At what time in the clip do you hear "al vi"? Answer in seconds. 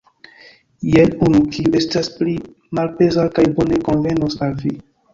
4.49-4.79